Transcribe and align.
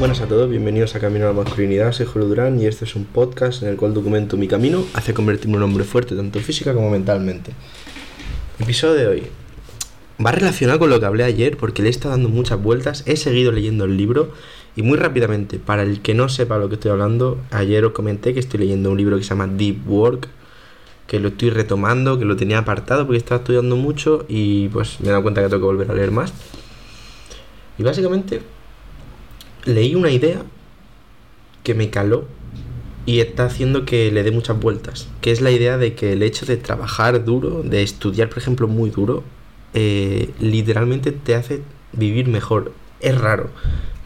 Buenas 0.00 0.22
a 0.22 0.26
todos, 0.26 0.48
bienvenidos 0.48 0.94
a 0.94 0.98
Camino 0.98 1.26
a 1.26 1.28
la 1.28 1.34
Masculinidad, 1.34 1.92
soy 1.92 2.06
Julio 2.06 2.26
Durán 2.26 2.58
y 2.58 2.64
este 2.64 2.86
es 2.86 2.96
un 2.96 3.04
podcast 3.04 3.62
en 3.62 3.68
el 3.68 3.76
cual 3.76 3.92
documento 3.92 4.38
mi 4.38 4.48
camino 4.48 4.82
hacia 4.94 5.12
convertirme 5.12 5.56
en 5.56 5.58
un 5.58 5.64
hombre 5.64 5.84
fuerte 5.84 6.16
tanto 6.16 6.40
física 6.40 6.72
como 6.72 6.88
mentalmente. 6.88 7.52
episodio 8.58 8.94
de 8.94 9.06
hoy 9.06 9.22
va 10.24 10.32
relacionado 10.32 10.78
con 10.78 10.88
lo 10.88 10.98
que 11.00 11.04
hablé 11.04 11.24
ayer 11.24 11.58
porque 11.58 11.82
le 11.82 11.88
he 11.88 11.90
estado 11.90 12.12
dando 12.12 12.30
muchas 12.30 12.62
vueltas, 12.62 13.02
he 13.04 13.18
seguido 13.18 13.52
leyendo 13.52 13.84
el 13.84 13.98
libro 13.98 14.32
y 14.74 14.80
muy 14.80 14.96
rápidamente, 14.96 15.58
para 15.58 15.82
el 15.82 16.00
que 16.00 16.14
no 16.14 16.30
sepa 16.30 16.56
lo 16.56 16.70
que 16.70 16.76
estoy 16.76 16.92
hablando, 16.92 17.38
ayer 17.50 17.84
os 17.84 17.92
comenté 17.92 18.32
que 18.32 18.40
estoy 18.40 18.60
leyendo 18.60 18.90
un 18.90 18.96
libro 18.96 19.18
que 19.18 19.22
se 19.22 19.28
llama 19.28 19.48
Deep 19.48 19.86
Work, 19.86 20.28
que 21.08 21.20
lo 21.20 21.28
estoy 21.28 21.50
retomando, 21.50 22.18
que 22.18 22.24
lo 22.24 22.36
tenía 22.36 22.56
apartado 22.56 23.04
porque 23.04 23.18
estaba 23.18 23.40
estudiando 23.40 23.76
mucho 23.76 24.24
y 24.28 24.68
pues 24.68 24.98
me 25.00 25.08
he 25.08 25.10
dado 25.10 25.22
cuenta 25.22 25.42
que 25.42 25.48
tengo 25.50 25.60
que 25.60 25.66
volver 25.66 25.90
a 25.90 25.94
leer 25.94 26.10
más. 26.10 26.32
Y 27.76 27.82
básicamente 27.82 28.40
leí 29.64 29.94
una 29.94 30.10
idea 30.10 30.42
que 31.62 31.74
me 31.74 31.90
caló 31.90 32.24
y 33.06 33.20
está 33.20 33.46
haciendo 33.46 33.84
que 33.84 34.10
le 34.10 34.22
dé 34.22 34.30
muchas 34.30 34.60
vueltas, 34.60 35.08
que 35.20 35.30
es 35.30 35.40
la 35.40 35.50
idea 35.50 35.78
de 35.78 35.94
que 35.94 36.12
el 36.12 36.22
hecho 36.22 36.46
de 36.46 36.56
trabajar 36.56 37.24
duro, 37.24 37.62
de 37.62 37.82
estudiar, 37.82 38.28
por 38.28 38.38
ejemplo, 38.38 38.68
muy 38.68 38.90
duro, 38.90 39.24
eh, 39.74 40.30
literalmente 40.38 41.12
te 41.12 41.34
hace 41.34 41.62
vivir 41.92 42.28
mejor. 42.28 42.72
Es 43.00 43.18
raro, 43.18 43.50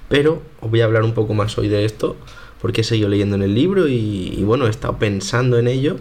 pero 0.09 0.43
os 0.61 0.71
voy 0.71 0.81
a 0.81 0.85
hablar 0.85 1.03
un 1.03 1.13
poco 1.13 1.35
más 1.35 1.59
hoy 1.59 1.69
de 1.69 1.85
esto, 1.85 2.17
porque 2.61 2.81
he 2.81 2.85
seguido 2.85 3.09
leyendo 3.09 3.37
en 3.37 3.43
el 3.43 3.55
libro 3.55 3.89
y, 3.89 4.43
bueno, 4.45 4.67
he 4.67 4.71
estado 4.71 4.99
pensando 4.99 5.59
en 5.59 5.69
ello 5.69 5.97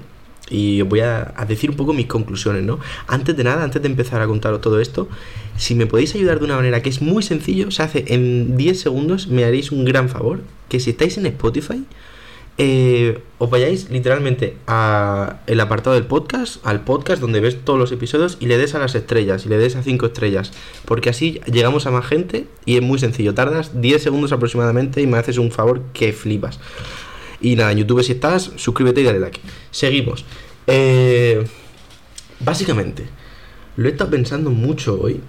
y 0.53 0.81
os 0.81 0.87
voy 0.87 0.99
a, 0.99 1.33
decir 1.47 1.71
un 1.71 1.75
poco 1.75 1.93
mis 1.93 2.05
conclusiones, 2.05 2.63
¿no? 2.63 2.79
Antes 3.07 3.35
de 3.35 3.43
nada, 3.43 3.63
antes 3.63 3.81
de 3.81 3.87
empezar 3.87 4.21
a 4.21 4.27
contaros 4.27 4.61
todo 4.61 4.79
esto, 4.79 5.09
si 5.57 5.73
me 5.73 5.87
podéis 5.87 6.13
ayudar 6.15 6.39
de 6.39 6.45
una 6.45 6.55
manera 6.55 6.81
que 6.81 6.89
es 6.89 7.01
muy 7.01 7.23
sencillo, 7.23 7.71
se 7.71 7.81
hace 7.81 8.05
en 8.07 8.55
10 8.55 8.79
segundos, 8.79 9.27
me 9.27 9.43
haréis 9.43 9.71
un 9.71 9.83
gran 9.83 10.09
favor, 10.09 10.41
que 10.69 10.79
si 10.79 10.91
estáis 10.91 11.17
en 11.17 11.25
Spotify, 11.25 11.83
eh, 12.59 13.19
os 13.39 13.49
vayáis 13.49 13.89
literalmente 13.89 14.57
a 14.67 15.37
el 15.47 15.59
apartado 15.59 15.95
del 15.95 16.05
podcast, 16.05 16.63
al 16.63 16.83
podcast 16.83 17.19
donde 17.19 17.39
ves 17.39 17.57
todos 17.65 17.79
los 17.79 17.91
episodios 17.91 18.37
y 18.39 18.45
le 18.45 18.59
des 18.59 18.75
a 18.75 18.79
las 18.79 18.93
estrellas 18.93 19.47
y 19.47 19.49
le 19.49 19.57
des 19.57 19.75
a 19.75 19.81
5 19.81 20.05
estrellas, 20.05 20.51
porque 20.85 21.09
así 21.09 21.41
llegamos 21.51 21.87
a 21.87 21.91
más 21.91 22.05
gente 22.05 22.45
y 22.65 22.75
es 22.75 22.83
muy 22.83 22.99
sencillo, 22.99 23.33
tardas 23.33 23.81
10 23.81 24.03
segundos 24.03 24.31
aproximadamente 24.31 25.01
y 25.01 25.07
me 25.07 25.17
haces 25.17 25.39
un 25.39 25.49
favor 25.49 25.81
que 25.93 26.13
flipas. 26.13 26.59
Y 27.43 27.55
nada, 27.55 27.73
YouTube 27.73 28.01
si 28.03 28.13
estás, 28.13 28.51
suscríbete 28.55 29.01
y 29.01 29.03
dale 29.03 29.19
like. 29.19 29.39
Seguimos. 29.69 30.25
Eh, 30.65 31.45
básicamente, 32.39 33.05
lo 33.77 33.87
he 33.87 33.91
estado 33.91 34.09
pensando 34.09 34.49
mucho 34.49 34.99
hoy 34.99 35.21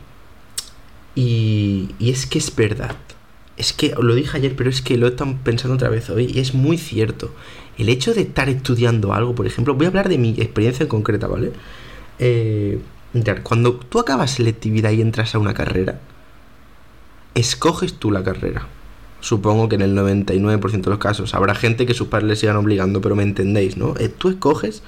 y, 1.14 1.90
y 1.98 2.10
es 2.10 2.24
que 2.24 2.38
es 2.38 2.54
verdad 2.56 2.96
es 3.56 3.72
que 3.72 3.94
lo 4.00 4.14
dije 4.14 4.36
ayer, 4.36 4.56
pero 4.56 4.70
es 4.70 4.82
que 4.82 4.96
lo 4.96 5.06
he 5.06 5.10
estado 5.10 5.36
pensando 5.44 5.76
otra 5.76 5.88
vez 5.88 6.10
hoy 6.10 6.30
y 6.32 6.40
es 6.40 6.54
muy 6.54 6.78
cierto. 6.78 7.32
El 7.78 7.88
hecho 7.88 8.14
de 8.14 8.22
estar 8.22 8.48
estudiando 8.48 9.12
algo, 9.12 9.34
por 9.34 9.46
ejemplo, 9.46 9.74
voy 9.74 9.86
a 9.86 9.88
hablar 9.88 10.08
de 10.08 10.18
mi 10.18 10.30
experiencia 10.30 10.82
en 10.84 10.88
concreta, 10.88 11.26
¿vale? 11.26 11.52
Eh, 12.18 12.80
cuando 13.42 13.74
tú 13.74 14.00
acabas 14.00 14.32
selectividad 14.32 14.90
y 14.90 15.00
entras 15.00 15.34
a 15.34 15.38
una 15.38 15.54
carrera, 15.54 16.00
escoges 17.34 17.94
tú 17.94 18.10
la 18.10 18.24
carrera. 18.24 18.66
Supongo 19.24 19.70
que 19.70 19.76
en 19.76 19.80
el 19.80 19.96
99% 19.96 20.82
de 20.82 20.90
los 20.90 20.98
casos 20.98 21.34
habrá 21.34 21.54
gente 21.54 21.86
que 21.86 21.94
sus 21.94 22.08
padres 22.08 22.28
le 22.28 22.36
sigan 22.36 22.56
obligando, 22.56 23.00
pero 23.00 23.16
me 23.16 23.22
entendéis, 23.22 23.78
¿no? 23.78 23.94
Eh, 23.98 24.10
tú 24.10 24.28
escoges 24.28 24.82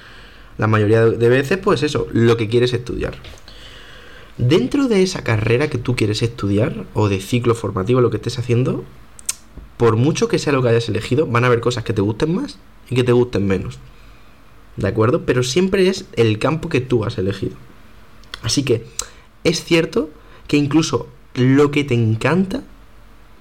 la 0.59 0.67
mayoría 0.67 1.07
de 1.07 1.27
veces, 1.27 1.57
pues 1.57 1.81
eso, 1.81 2.05
lo 2.11 2.37
que 2.37 2.47
quieres 2.47 2.71
estudiar. 2.71 3.15
Dentro 4.37 4.87
de 4.87 5.01
esa 5.01 5.23
carrera 5.23 5.71
que 5.71 5.79
tú 5.79 5.95
quieres 5.95 6.21
estudiar, 6.21 6.85
o 6.93 7.09
de 7.09 7.19
ciclo 7.19 7.55
formativo, 7.55 7.99
lo 7.99 8.11
que 8.11 8.17
estés 8.17 8.37
haciendo, 8.37 8.83
por 9.75 9.95
mucho 9.95 10.27
que 10.27 10.37
sea 10.37 10.53
lo 10.53 10.61
que 10.61 10.69
hayas 10.69 10.87
elegido, 10.87 11.25
van 11.25 11.43
a 11.43 11.47
haber 11.47 11.59
cosas 11.59 11.83
que 11.83 11.93
te 11.93 12.01
gusten 12.01 12.35
más 12.35 12.59
y 12.91 12.95
que 12.95 13.03
te 13.03 13.13
gusten 13.13 13.47
menos. 13.47 13.79
¿De 14.75 14.87
acuerdo? 14.87 15.25
Pero 15.25 15.41
siempre 15.41 15.89
es 15.89 16.05
el 16.13 16.37
campo 16.37 16.69
que 16.69 16.81
tú 16.81 17.05
has 17.05 17.17
elegido. 17.17 17.55
Así 18.43 18.61
que 18.61 18.85
es 19.43 19.63
cierto 19.63 20.11
que 20.47 20.57
incluso 20.57 21.07
lo 21.33 21.71
que 21.71 21.83
te 21.83 21.95
encanta 21.95 22.61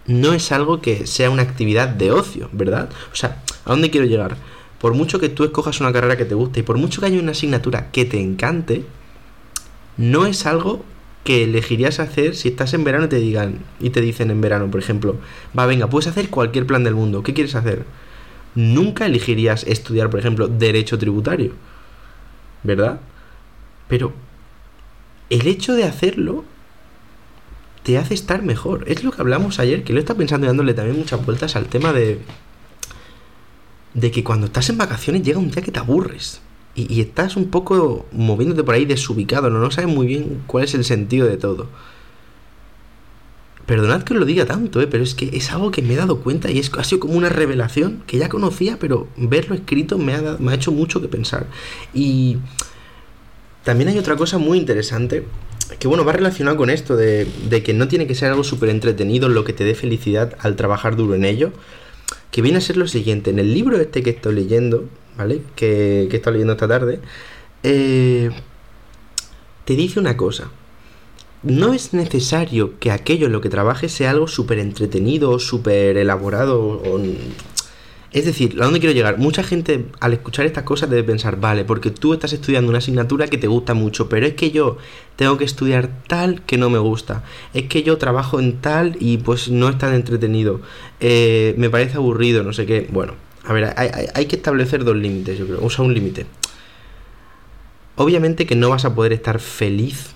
no 0.06 0.32
es 0.32 0.52
algo 0.52 0.80
que 0.80 1.06
sea 1.06 1.30
una 1.30 1.42
actividad 1.42 1.88
de 1.88 2.12
ocio, 2.12 2.48
¿verdad? 2.52 2.90
O 3.12 3.16
sea, 3.16 3.42
¿a 3.64 3.70
dónde 3.70 3.90
quiero 3.90 4.06
llegar? 4.06 4.36
Por 4.80 4.94
mucho 4.94 5.18
que 5.18 5.28
tú 5.28 5.44
escojas 5.44 5.80
una 5.80 5.92
carrera 5.92 6.16
que 6.16 6.24
te 6.24 6.34
guste 6.34 6.60
y 6.60 6.62
por 6.62 6.78
mucho 6.78 7.00
que 7.00 7.06
haya 7.06 7.18
una 7.18 7.32
asignatura 7.32 7.90
que 7.90 8.04
te 8.04 8.20
encante, 8.20 8.84
no 9.96 10.26
es 10.26 10.46
algo 10.46 10.84
que 11.24 11.42
elegirías 11.42 11.98
hacer 11.98 12.36
si 12.36 12.48
estás 12.48 12.72
en 12.74 12.84
verano 12.84 13.06
y 13.06 13.08
te 13.08 13.16
digan 13.16 13.58
y 13.80 13.90
te 13.90 14.00
dicen 14.00 14.30
en 14.30 14.40
verano, 14.40 14.70
por 14.70 14.80
ejemplo, 14.80 15.16
va, 15.58 15.66
venga, 15.66 15.88
puedes 15.88 16.06
hacer 16.06 16.30
cualquier 16.30 16.66
plan 16.66 16.84
del 16.84 16.94
mundo, 16.94 17.22
¿qué 17.22 17.34
quieres 17.34 17.56
hacer? 17.56 17.84
Nunca 18.54 19.06
elegirías 19.06 19.64
estudiar, 19.64 20.08
por 20.08 20.20
ejemplo, 20.20 20.46
derecho 20.48 20.98
tributario. 20.98 21.52
¿Verdad? 22.62 23.00
Pero 23.88 24.12
el 25.30 25.46
hecho 25.46 25.74
de 25.74 25.84
hacerlo 25.84 26.44
te 27.86 27.98
hace 27.98 28.14
estar 28.14 28.42
mejor. 28.42 28.82
Es 28.88 29.04
lo 29.04 29.12
que 29.12 29.20
hablamos 29.20 29.60
ayer, 29.60 29.84
que 29.84 29.92
lo 29.92 30.00
está 30.00 30.16
pensando 30.16 30.44
y 30.44 30.48
dándole 30.48 30.74
también 30.74 30.98
muchas 30.98 31.24
vueltas 31.24 31.54
al 31.54 31.66
tema 31.66 31.92
de 31.92 32.18
de 33.94 34.10
que 34.10 34.24
cuando 34.24 34.46
estás 34.46 34.68
en 34.70 34.76
vacaciones 34.76 35.22
llega 35.22 35.38
un 35.38 35.52
día 35.52 35.62
que 35.62 35.70
te 35.70 35.78
aburres 35.78 36.42
y, 36.74 37.00
estás 37.00 37.36
un 37.36 37.48
poco 37.48 38.06
moviéndote 38.10 38.64
por 38.64 38.74
ahí 38.74 38.84
desubicado, 38.84 39.50
¿no? 39.50 39.60
no 39.60 39.70
sabes 39.70 39.88
muy 39.88 40.08
bien 40.08 40.42
cuál 40.48 40.64
es 40.64 40.74
el 40.74 40.84
sentido 40.84 41.28
de 41.28 41.36
todo. 41.36 41.68
Perdonad 43.66 44.02
que 44.02 44.14
os 44.14 44.18
lo 44.18 44.26
diga 44.26 44.46
tanto, 44.46 44.80
¿eh? 44.80 44.88
pero 44.88 45.04
es 45.04 45.14
que 45.14 45.34
es 45.34 45.52
algo 45.52 45.70
que 45.70 45.80
me 45.80 45.94
he 45.94 45.96
dado 45.96 46.20
cuenta 46.20 46.50
y 46.50 46.58
es, 46.58 46.72
ha 46.76 46.84
sido 46.84 47.00
como 47.00 47.14
una 47.14 47.28
revelación 47.28 48.02
que 48.08 48.18
ya 48.18 48.28
conocía, 48.28 48.78
pero 48.80 49.06
verlo 49.16 49.54
escrito 49.54 49.96
me 49.96 50.14
ha, 50.14 50.36
me 50.40 50.50
ha 50.50 50.54
hecho 50.56 50.72
mucho 50.72 51.00
que 51.00 51.08
pensar. 51.08 51.46
Y 51.94 52.38
también 53.62 53.88
hay 53.88 53.98
otra 53.98 54.16
cosa 54.16 54.38
muy 54.38 54.58
interesante, 54.58 55.24
que 55.78 55.88
bueno, 55.88 56.04
va 56.04 56.12
relacionado 56.12 56.56
con 56.56 56.70
esto 56.70 56.96
de, 56.96 57.26
de 57.48 57.62
que 57.62 57.74
no 57.74 57.88
tiene 57.88 58.06
que 58.06 58.14
ser 58.14 58.30
algo 58.30 58.44
súper 58.44 58.68
entretenido 58.68 59.28
lo 59.28 59.44
que 59.44 59.52
te 59.52 59.64
dé 59.64 59.74
felicidad 59.74 60.36
al 60.40 60.56
trabajar 60.56 60.96
duro 60.96 61.14
en 61.14 61.24
ello, 61.24 61.52
que 62.30 62.42
viene 62.42 62.58
a 62.58 62.60
ser 62.60 62.76
lo 62.76 62.86
siguiente, 62.86 63.30
en 63.30 63.38
el 63.38 63.52
libro 63.54 63.78
este 63.78 64.02
que 64.02 64.10
estoy 64.10 64.34
leyendo, 64.34 64.84
¿vale? 65.16 65.42
Que, 65.54 66.06
que 66.10 66.16
estado 66.16 66.32
leyendo 66.32 66.52
esta 66.52 66.68
tarde, 66.68 67.00
eh, 67.62 68.30
te 69.64 69.74
dice 69.74 69.98
una 69.98 70.16
cosa. 70.16 70.50
No 71.42 71.74
es 71.74 71.92
necesario 71.92 72.78
que 72.78 72.90
aquello 72.90 73.26
en 73.26 73.32
lo 73.32 73.40
que 73.40 73.48
trabajes 73.48 73.92
sea 73.92 74.10
algo 74.10 74.26
súper 74.28 74.58
entretenido, 74.58 75.38
súper 75.38 75.96
elaborado. 75.96 76.60
O... 76.60 77.00
Es 78.12 78.24
decir, 78.24 78.56
¿a 78.60 78.64
dónde 78.64 78.80
quiero 78.80 78.94
llegar? 78.94 79.18
Mucha 79.18 79.42
gente 79.42 79.86
al 80.00 80.12
escuchar 80.12 80.46
estas 80.46 80.64
cosas 80.64 80.88
debe 80.88 81.04
pensar, 81.04 81.38
vale, 81.38 81.64
porque 81.64 81.90
tú 81.90 82.14
estás 82.14 82.32
estudiando 82.32 82.70
una 82.70 82.78
asignatura 82.78 83.26
que 83.26 83.38
te 83.38 83.46
gusta 83.46 83.74
mucho, 83.74 84.08
pero 84.08 84.26
es 84.26 84.34
que 84.34 84.50
yo 84.50 84.78
tengo 85.16 85.36
que 85.36 85.44
estudiar 85.44 85.90
tal 86.06 86.42
que 86.42 86.56
no 86.56 86.70
me 86.70 86.78
gusta. 86.78 87.24
Es 87.52 87.64
que 87.64 87.82
yo 87.82 87.98
trabajo 87.98 88.40
en 88.40 88.58
tal 88.58 88.96
y 89.00 89.18
pues 89.18 89.48
no 89.50 89.68
es 89.68 89.78
tan 89.78 89.94
entretenido. 89.94 90.60
Eh, 91.00 91.54
me 91.58 91.68
parece 91.70 91.96
aburrido, 91.96 92.42
no 92.42 92.52
sé 92.52 92.64
qué. 92.64 92.88
Bueno, 92.90 93.14
a 93.44 93.52
ver, 93.52 93.74
hay, 93.76 94.26
que 94.26 94.36
establecer 94.36 94.84
dos 94.84 94.96
límites, 94.96 95.38
yo 95.38 95.46
creo. 95.46 95.64
Usa 95.64 95.84
un 95.84 95.94
límite. 95.94 96.26
Obviamente 97.94 98.44
que 98.44 98.56
no 98.56 98.70
vas 98.70 98.84
a 98.84 98.94
poder 98.94 99.12
estar 99.12 99.38
feliz 99.38 100.15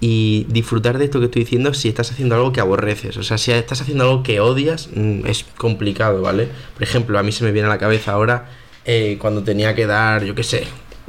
y 0.00 0.46
disfrutar 0.48 0.98
de 0.98 1.06
esto 1.06 1.18
que 1.18 1.26
estoy 1.26 1.42
diciendo 1.42 1.74
si 1.74 1.88
estás 1.88 2.10
haciendo 2.10 2.36
algo 2.36 2.52
que 2.52 2.60
aborreces. 2.60 3.16
O 3.16 3.22
sea, 3.22 3.38
si 3.38 3.50
estás 3.52 3.80
haciendo 3.80 4.04
algo 4.04 4.22
que 4.22 4.40
odias, 4.40 4.90
mm, 4.94 5.26
es 5.26 5.44
complicado, 5.56 6.22
¿vale? 6.22 6.48
Por 6.74 6.82
ejemplo, 6.82 7.18
a 7.18 7.22
mí 7.22 7.32
se 7.32 7.44
me 7.44 7.52
viene 7.52 7.66
a 7.66 7.70
la 7.70 7.78
cabeza 7.78 8.12
ahora 8.12 8.48
eh, 8.84 9.18
cuando 9.20 9.42
tenía 9.42 9.74
que 9.74 9.86
dar, 9.86 10.24
yo 10.24 10.34
qué 10.34 10.44
sé, 10.44 10.66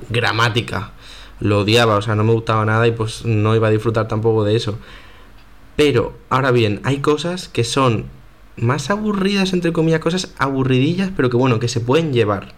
gramática. 0.10 0.92
Lo 1.40 1.60
odiaba, 1.60 1.96
o 1.98 2.02
sea, 2.02 2.16
no 2.16 2.24
me 2.24 2.34
gustaba 2.34 2.66
nada 2.66 2.88
y 2.88 2.92
pues 2.92 3.26
no 3.26 3.56
iba 3.56 3.68
a 3.68 3.72
disfrutar 3.72 4.08
tampoco 4.08 4.44
de 4.44 4.56
eso. 4.56 4.80
Pero, 5.76 6.18
ahora 6.30 6.52
bien, 6.52 6.82
hay 6.84 6.98
cosas 6.98 7.48
que 7.48 7.64
son 7.64 8.08
más 8.58 8.90
aburridas, 8.90 9.54
entre 9.54 9.72
comillas, 9.72 10.02
cosas 10.02 10.34
aburridillas, 10.38 11.12
pero 11.16 11.30
que 11.30 11.38
bueno, 11.38 11.60
que 11.60 11.70
se 11.70 11.80
pueden 11.80 12.12
llevar. 12.12 12.54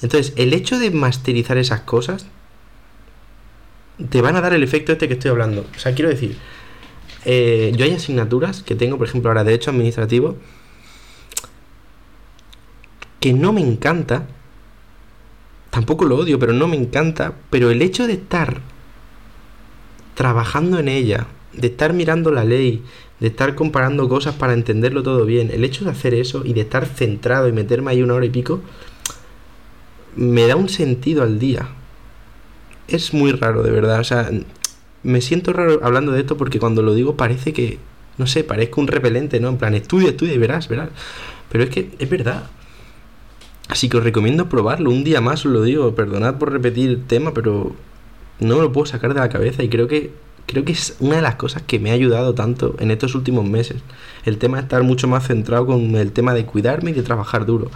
Entonces, 0.00 0.32
el 0.36 0.54
hecho 0.54 0.78
de 0.78 0.90
masterizar 0.90 1.58
esas 1.58 1.82
cosas 1.82 2.26
te 4.10 4.20
van 4.20 4.36
a 4.36 4.40
dar 4.40 4.54
el 4.54 4.62
efecto 4.62 4.92
este 4.92 5.08
que 5.08 5.14
estoy 5.14 5.30
hablando. 5.30 5.66
O 5.74 5.78
sea, 5.78 5.94
quiero 5.94 6.10
decir, 6.10 6.36
eh, 7.24 7.72
yo 7.76 7.84
hay 7.84 7.92
asignaturas 7.92 8.62
que 8.62 8.74
tengo, 8.74 8.98
por 8.98 9.06
ejemplo, 9.06 9.30
ahora 9.30 9.44
Derecho 9.44 9.70
Administrativo, 9.70 10.36
que 13.20 13.32
no 13.32 13.52
me 13.52 13.60
encanta, 13.60 14.26
tampoco 15.70 16.04
lo 16.04 16.16
odio, 16.16 16.38
pero 16.38 16.52
no 16.52 16.66
me 16.66 16.76
encanta, 16.76 17.34
pero 17.50 17.70
el 17.70 17.80
hecho 17.82 18.06
de 18.06 18.14
estar 18.14 18.60
trabajando 20.14 20.78
en 20.78 20.88
ella, 20.88 21.26
de 21.52 21.68
estar 21.68 21.92
mirando 21.92 22.32
la 22.32 22.44
ley, 22.44 22.82
de 23.20 23.28
estar 23.28 23.54
comparando 23.54 24.08
cosas 24.08 24.34
para 24.34 24.54
entenderlo 24.54 25.04
todo 25.04 25.24
bien, 25.24 25.50
el 25.52 25.62
hecho 25.62 25.84
de 25.84 25.92
hacer 25.92 26.14
eso 26.14 26.42
y 26.44 26.54
de 26.54 26.62
estar 26.62 26.86
centrado 26.86 27.46
y 27.48 27.52
meterme 27.52 27.92
ahí 27.92 28.02
una 28.02 28.14
hora 28.14 28.26
y 28.26 28.30
pico, 28.30 28.60
me 30.16 30.46
da 30.46 30.56
un 30.56 30.68
sentido 30.68 31.22
al 31.22 31.38
día. 31.38 31.68
Es 32.88 33.14
muy 33.14 33.32
raro, 33.32 33.62
de 33.62 33.70
verdad. 33.70 34.00
O 34.00 34.04
sea, 34.04 34.30
me 35.02 35.20
siento 35.20 35.52
raro 35.52 35.80
hablando 35.82 36.12
de 36.12 36.20
esto 36.20 36.36
porque 36.36 36.58
cuando 36.58 36.82
lo 36.82 36.94
digo 36.94 37.16
parece 37.16 37.52
que, 37.52 37.78
no 38.18 38.26
sé, 38.26 38.44
parezco 38.44 38.80
un 38.80 38.88
repelente, 38.88 39.40
¿no? 39.40 39.48
En 39.48 39.58
plan, 39.58 39.74
estudia, 39.74 40.10
estudia 40.10 40.34
y 40.34 40.38
verás, 40.38 40.68
verás. 40.68 40.90
Pero 41.50 41.64
es 41.64 41.70
que 41.70 41.90
es 41.98 42.10
verdad. 42.10 42.44
Así 43.68 43.88
que 43.88 43.96
os 43.96 44.04
recomiendo 44.04 44.48
probarlo. 44.48 44.90
Un 44.90 45.04
día 45.04 45.20
más 45.20 45.46
os 45.46 45.52
lo 45.52 45.62
digo. 45.62 45.94
Perdonad 45.94 46.36
por 46.36 46.52
repetir 46.52 46.90
el 46.90 47.04
tema, 47.04 47.32
pero 47.34 47.74
no 48.40 48.56
me 48.56 48.62
lo 48.62 48.72
puedo 48.72 48.86
sacar 48.86 49.14
de 49.14 49.20
la 49.20 49.28
cabeza. 49.28 49.62
Y 49.62 49.68
creo 49.68 49.88
que 49.88 50.12
creo 50.46 50.64
que 50.64 50.72
es 50.72 50.96
una 51.00 51.16
de 51.16 51.22
las 51.22 51.36
cosas 51.36 51.62
que 51.62 51.78
me 51.78 51.90
ha 51.90 51.94
ayudado 51.94 52.34
tanto 52.34 52.74
en 52.78 52.90
estos 52.90 53.14
últimos 53.14 53.48
meses. 53.48 53.82
El 54.24 54.38
tema 54.38 54.58
de 54.58 54.64
estar 54.64 54.82
mucho 54.82 55.08
más 55.08 55.26
centrado 55.26 55.66
con 55.66 55.96
el 55.96 56.12
tema 56.12 56.34
de 56.34 56.44
cuidarme 56.44 56.90
y 56.90 56.94
de 56.94 57.02
trabajar 57.02 57.46
duro. 57.46 57.70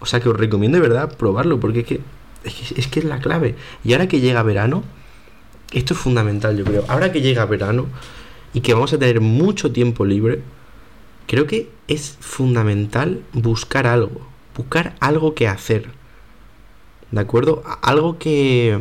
O 0.00 0.06
sea 0.06 0.20
que 0.20 0.28
os 0.28 0.36
recomiendo 0.36 0.76
de 0.76 0.82
verdad 0.82 1.16
probarlo, 1.16 1.60
porque 1.60 1.80
es 1.80 1.86
que 1.86 2.00
es, 2.46 2.86
que, 2.86 3.00
es, 3.00 3.04
la 3.04 3.18
clave. 3.18 3.54
Y 3.84 3.92
ahora 3.92 4.08
que 4.08 4.20
llega 4.20 4.42
verano, 4.42 4.84
esto 5.72 5.94
es 5.94 6.00
fundamental, 6.00 6.56
yo 6.56 6.64
creo. 6.64 6.84
Ahora 6.88 7.12
que 7.12 7.20
llega 7.20 7.44
verano 7.46 7.86
y 8.52 8.60
que 8.60 8.74
vamos 8.74 8.92
a 8.92 8.98
tener 8.98 9.20
mucho 9.20 9.72
tiempo 9.72 10.04
libre, 10.04 10.42
creo 11.26 11.46
que 11.46 11.70
es 11.88 12.16
fundamental 12.20 13.22
buscar 13.32 13.86
algo. 13.86 14.26
Buscar 14.56 14.94
algo 15.00 15.34
que 15.34 15.48
hacer. 15.48 15.88
¿De 17.10 17.20
acuerdo? 17.20 17.62
Algo 17.82 18.18
que, 18.18 18.80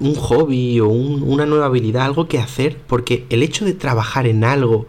un 0.00 0.14
hobby 0.14 0.80
o 0.80 0.88
una 0.88 1.46
nueva 1.46 1.66
habilidad, 1.66 2.04
algo 2.04 2.28
que 2.28 2.38
hacer, 2.38 2.78
porque 2.86 3.26
el 3.30 3.42
hecho 3.42 3.64
de 3.64 3.74
trabajar 3.74 4.26
en 4.26 4.44
algo 4.44 4.86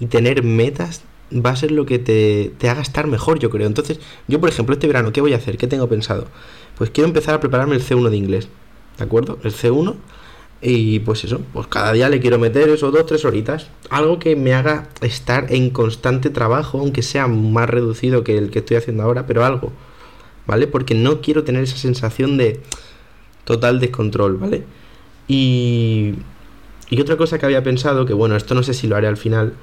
y 0.00 0.06
tener 0.06 0.42
metas 0.42 1.02
va 1.34 1.50
a 1.50 1.56
ser 1.56 1.70
lo 1.70 1.86
que 1.86 1.98
te, 1.98 2.52
te, 2.58 2.68
haga 2.68 2.82
estar 2.82 3.06
mejor, 3.06 3.38
yo 3.38 3.50
creo. 3.50 3.66
Entonces, 3.66 4.00
yo, 4.28 4.40
por 4.40 4.48
ejemplo, 4.48 4.74
este 4.74 4.86
verano, 4.86 5.12
¿qué 5.12 5.20
voy 5.20 5.34
a 5.34 5.36
hacer? 5.36 5.56
¿Qué 5.56 5.66
tengo 5.66 5.88
pensado? 5.88 6.26
Pues 6.76 6.90
quiero 6.90 7.08
empezar 7.08 7.34
a 7.34 7.40
prepararme 7.40 7.76
el 7.76 7.82
C1 7.82 8.08
de 8.10 8.16
inglés, 8.16 8.48
¿de 8.98 9.04
acuerdo? 9.04 9.38
El 9.42 9.52
C1 9.52 9.96
y 10.64 11.00
pues 11.00 11.24
eso, 11.24 11.40
pues 11.52 11.66
cada 11.66 11.92
día 11.92 12.08
le 12.08 12.20
quiero 12.20 12.38
meter 12.38 12.68
esos 12.68 12.92
dos, 12.92 13.04
tres 13.04 13.24
horitas. 13.24 13.66
Algo 13.90 14.20
que 14.20 14.36
me 14.36 14.54
haga 14.54 14.88
estar 15.00 15.52
en 15.52 15.70
constante 15.70 16.30
trabajo, 16.30 16.78
aunque 16.78 17.02
sea 17.02 17.26
más 17.26 17.68
reducido 17.68 18.22
que 18.22 18.38
el 18.38 18.50
que 18.50 18.60
estoy 18.60 18.76
haciendo 18.76 19.02
ahora, 19.02 19.26
pero 19.26 19.44
algo, 19.44 19.72
¿vale? 20.46 20.68
Porque 20.68 20.94
no 20.94 21.20
quiero 21.20 21.42
tener 21.42 21.64
esa 21.64 21.76
sensación 21.76 22.36
de 22.36 22.60
total 23.44 23.80
descontrol, 23.80 24.36
¿vale? 24.36 24.62
Y, 25.26 26.14
y 26.90 27.00
otra 27.00 27.16
cosa 27.16 27.40
que 27.40 27.46
había 27.46 27.64
pensado, 27.64 28.06
que 28.06 28.14
bueno, 28.14 28.36
esto 28.36 28.54
no 28.54 28.62
sé 28.62 28.72
si 28.72 28.86
lo 28.86 28.94
haré 28.94 29.08
al 29.08 29.16
final, 29.16 29.54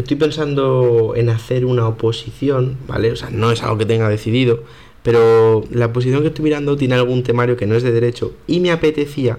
estoy 0.00 0.16
pensando 0.16 1.14
en 1.16 1.28
hacer 1.28 1.64
una 1.64 1.86
oposición, 1.86 2.76
¿vale? 2.86 3.12
O 3.12 3.16
sea, 3.16 3.30
no 3.30 3.50
es 3.50 3.62
algo 3.62 3.78
que 3.78 3.86
tenga 3.86 4.08
decidido, 4.08 4.62
pero 5.02 5.64
la 5.70 5.86
oposición 5.86 6.22
que 6.22 6.28
estoy 6.28 6.44
mirando 6.44 6.76
tiene 6.76 6.94
algún 6.94 7.22
temario 7.22 7.56
que 7.56 7.66
no 7.66 7.74
es 7.74 7.82
de 7.82 7.92
derecho 7.92 8.32
y 8.46 8.60
me 8.60 8.70
apetecía 8.70 9.38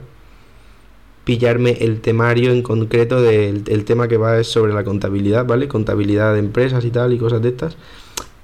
pillarme 1.23 1.77
el 1.81 2.01
temario 2.01 2.51
en 2.51 2.63
concreto 2.63 3.21
del 3.21 3.63
el 3.67 3.85
tema 3.85 4.07
que 4.07 4.17
va 4.17 4.43
sobre 4.43 4.73
la 4.73 4.83
contabilidad, 4.83 5.45
¿vale? 5.45 5.67
Contabilidad 5.67 6.33
de 6.33 6.39
empresas 6.39 6.83
y 6.85 6.89
tal 6.89 7.13
y 7.13 7.17
cosas 7.17 7.41
de 7.41 7.49
estas. 7.49 7.77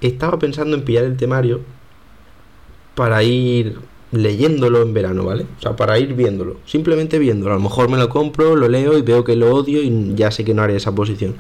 Estaba 0.01 0.37
pensando 0.37 0.75
en 0.75 0.83
pillar 0.83 1.05
el 1.05 1.17
temario 1.17 1.61
para 2.95 3.23
ir 3.23 3.79
leyéndolo 4.11 4.81
en 4.81 4.93
verano, 4.93 5.25
¿vale? 5.25 5.45
O 5.57 5.61
sea, 5.61 5.75
para 5.75 5.99
ir 5.99 6.13
viéndolo, 6.13 6.57
simplemente 6.65 7.19
viéndolo. 7.19 7.53
A 7.53 7.57
lo 7.57 7.63
mejor 7.63 7.89
me 7.89 7.97
lo 7.97 8.09
compro, 8.09 8.55
lo 8.55 8.69
leo 8.69 8.97
y 8.97 9.01
veo 9.01 9.23
que 9.23 9.35
lo 9.35 9.53
odio 9.53 9.81
y 9.81 10.13
ya 10.15 10.31
sé 10.31 10.45
que 10.45 10.53
no 10.53 10.61
haré 10.61 10.75
esa 10.75 10.93
posición. 10.95 11.35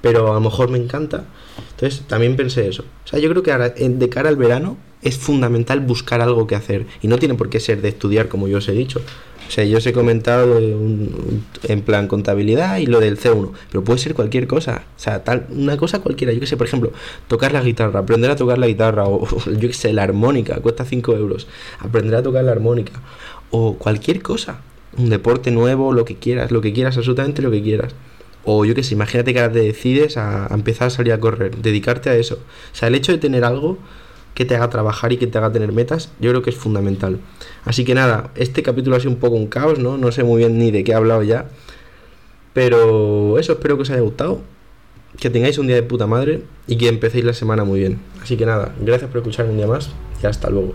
Pero 0.00 0.30
a 0.30 0.34
lo 0.34 0.40
mejor 0.40 0.70
me 0.70 0.78
encanta. 0.78 1.24
Entonces, 1.72 2.02
también 2.06 2.36
pensé 2.36 2.68
eso. 2.68 2.84
O 3.04 3.08
sea, 3.08 3.18
yo 3.18 3.28
creo 3.30 3.42
que 3.42 3.52
ahora, 3.52 3.70
de 3.70 4.08
cara 4.08 4.28
al 4.28 4.36
verano, 4.36 4.76
es 5.02 5.16
fundamental 5.16 5.80
buscar 5.80 6.20
algo 6.20 6.46
que 6.46 6.54
hacer. 6.54 6.86
Y 7.02 7.08
no 7.08 7.18
tiene 7.18 7.34
por 7.34 7.48
qué 7.48 7.60
ser 7.60 7.82
de 7.82 7.88
estudiar, 7.88 8.28
como 8.28 8.48
yo 8.48 8.58
os 8.58 8.68
he 8.68 8.72
dicho. 8.72 9.00
O 9.48 9.52
sea, 9.52 9.64
yo 9.64 9.78
os 9.78 9.86
he 9.86 9.92
comentado 9.92 10.58
en 10.60 11.82
plan 11.84 12.06
contabilidad 12.06 12.78
y 12.78 12.86
lo 12.86 13.00
del 13.00 13.18
C1, 13.18 13.50
pero 13.68 13.82
puede 13.82 13.98
ser 13.98 14.14
cualquier 14.14 14.46
cosa. 14.46 14.84
O 14.96 15.00
sea, 15.00 15.24
tal, 15.24 15.46
una 15.50 15.76
cosa 15.76 15.98
cualquiera. 15.98 16.32
Yo 16.32 16.38
que 16.38 16.46
sé, 16.46 16.56
por 16.56 16.68
ejemplo, 16.68 16.92
tocar 17.26 17.52
la 17.52 17.60
guitarra, 17.60 17.98
aprender 17.98 18.30
a 18.30 18.36
tocar 18.36 18.58
la 18.58 18.68
guitarra, 18.68 19.06
o 19.06 19.26
yo 19.26 19.68
que 19.68 19.72
sé, 19.72 19.92
la 19.92 20.04
armónica, 20.04 20.60
cuesta 20.60 20.84
5 20.84 21.16
euros. 21.16 21.48
Aprender 21.80 22.14
a 22.14 22.22
tocar 22.22 22.44
la 22.44 22.52
armónica, 22.52 22.92
o 23.50 23.74
cualquier 23.76 24.22
cosa. 24.22 24.60
Un 24.96 25.10
deporte 25.10 25.50
nuevo, 25.50 25.92
lo 25.92 26.04
que 26.04 26.14
quieras, 26.14 26.52
lo 26.52 26.60
que 26.60 26.72
quieras, 26.72 26.96
absolutamente 26.96 27.42
lo 27.42 27.50
que 27.50 27.62
quieras. 27.62 27.92
O 28.44 28.64
yo 28.64 28.74
que 28.74 28.82
sé, 28.82 28.94
imagínate 28.94 29.34
que 29.34 29.48
decides 29.48 30.16
a 30.16 30.48
empezar 30.52 30.88
a 30.88 30.90
salir 30.90 31.12
a 31.12 31.20
correr, 31.20 31.56
dedicarte 31.56 32.10
a 32.10 32.16
eso. 32.16 32.36
O 32.72 32.74
sea, 32.74 32.88
el 32.88 32.94
hecho 32.94 33.12
de 33.12 33.18
tener 33.18 33.44
algo 33.44 33.78
que 34.34 34.44
te 34.44 34.56
haga 34.56 34.70
trabajar 34.70 35.12
y 35.12 35.18
que 35.18 35.26
te 35.26 35.38
haga 35.38 35.52
tener 35.52 35.72
metas, 35.72 36.10
yo 36.20 36.30
creo 36.30 36.42
que 36.42 36.50
es 36.50 36.56
fundamental. 36.56 37.20
Así 37.64 37.84
que 37.84 37.94
nada, 37.94 38.30
este 38.36 38.62
capítulo 38.62 38.96
ha 38.96 39.00
sido 39.00 39.12
un 39.12 39.18
poco 39.18 39.36
un 39.36 39.48
caos, 39.48 39.78
¿no? 39.78 39.98
No 39.98 40.12
sé 40.12 40.24
muy 40.24 40.38
bien 40.38 40.58
ni 40.58 40.70
de 40.70 40.84
qué 40.84 40.92
he 40.92 40.94
hablado 40.94 41.22
ya. 41.22 41.48
Pero 42.54 43.38
eso, 43.38 43.52
espero 43.52 43.76
que 43.76 43.82
os 43.82 43.90
haya 43.90 44.00
gustado. 44.00 44.40
Que 45.18 45.28
tengáis 45.28 45.58
un 45.58 45.66
día 45.66 45.76
de 45.76 45.82
puta 45.82 46.06
madre 46.06 46.42
y 46.66 46.76
que 46.76 46.88
empecéis 46.88 47.24
la 47.24 47.34
semana 47.34 47.64
muy 47.64 47.80
bien. 47.80 48.00
Así 48.22 48.36
que 48.36 48.46
nada, 48.46 48.74
gracias 48.80 49.10
por 49.10 49.18
escuchar 49.18 49.46
un 49.46 49.56
día 49.56 49.66
más 49.66 49.90
y 50.22 50.26
hasta 50.26 50.48
luego. 50.50 50.74